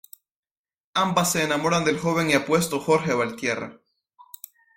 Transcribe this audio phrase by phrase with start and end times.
[0.95, 3.79] Ambas se enamoran del joven y apuesto Jorge Valtierra.